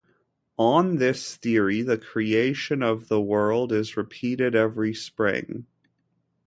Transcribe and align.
On 0.57 0.95
this 0.95 1.35
theory, 1.35 1.83
the 1.83 1.95
creation 1.95 2.81
of 2.81 3.07
the 3.07 3.21
world 3.21 3.71
is 3.71 3.95
repeated 3.95 4.55
every 4.55 4.95
spring. 4.95 5.67